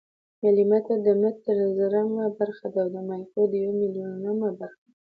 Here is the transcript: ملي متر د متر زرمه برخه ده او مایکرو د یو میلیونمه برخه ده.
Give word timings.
ملي 0.43 0.63
متر 0.71 0.97
د 1.07 1.09
متر 1.21 1.55
زرمه 1.77 2.25
برخه 2.37 2.67
ده 2.73 2.81
او 2.85 2.89
مایکرو 3.09 3.43
د 3.51 3.53
یو 3.63 3.71
میلیونمه 3.79 4.49
برخه 4.59 4.83
ده. 4.89 4.93